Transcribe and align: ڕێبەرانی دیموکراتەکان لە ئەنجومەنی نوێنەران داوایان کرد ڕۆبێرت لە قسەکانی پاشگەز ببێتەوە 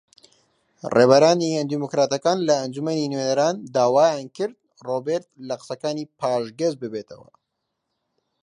ڕێبەرانی 0.95 1.63
دیموکراتەکان 1.71 2.37
لە 2.47 2.53
ئەنجومەنی 2.61 3.11
نوێنەران 3.11 3.55
داوایان 3.75 4.27
کرد 4.37 4.55
ڕۆبێرت 4.87 5.29
لە 5.47 5.55
قسەکانی 5.61 6.09
پاشگەز 6.19 6.73
ببێتەوە 6.81 7.29